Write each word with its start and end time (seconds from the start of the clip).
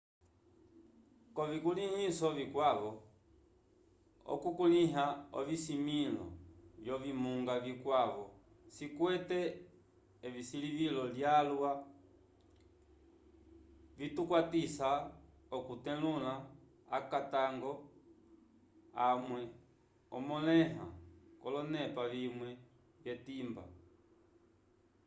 k'ovikulĩhiso 1.33 2.27
vikwavo 2.37 2.91
okukulĩha 4.33 5.05
ovisimĩlo 5.37 6.25
vyovimunga 6.83 7.55
vikwavo 7.65 8.23
cikwete 8.75 9.39
esilivilo 10.27 11.03
lyalwa 11.15 11.71
vitukwatisa 13.99 14.89
okutetulula 15.57 16.33
akatango 16.97 17.71
amwe 19.07 19.41
amõleha 20.17 20.85
k'olonepa 21.41 22.03
vimwe 22.13 22.49
vyetimba 23.01 23.63